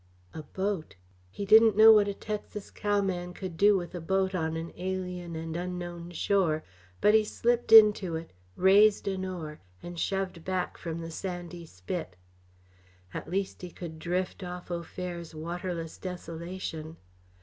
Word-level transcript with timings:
A 0.33 0.41
boat? 0.41 0.95
He 1.29 1.45
didn't 1.45 1.77
know 1.77 1.91
what 1.93 2.07
a 2.07 2.15
Texas 2.15 2.71
cowman 2.71 3.35
could 3.35 3.55
do 3.55 3.77
with 3.77 3.93
a 3.93 4.01
boat 4.01 4.33
on 4.33 4.57
an 4.57 4.73
alien 4.75 5.35
and 5.35 5.55
unknown 5.55 6.09
shore, 6.09 6.63
but 7.01 7.13
he 7.13 7.23
slipped 7.23 7.71
into 7.71 8.15
it, 8.15 8.33
raised 8.55 9.07
an 9.07 9.23
oar, 9.25 9.59
and 9.83 9.99
shoved 9.99 10.43
back 10.43 10.75
from 10.79 11.01
the 11.01 11.11
sandy 11.11 11.67
spit. 11.67 12.15
At 13.13 13.29
least 13.29 13.61
he 13.61 13.69
could 13.69 13.99
drift 13.99 14.43
off 14.43 14.71
Au 14.71 14.81
Fer's 14.81 15.35
waterless 15.35 15.99
desolation. 15.99 16.97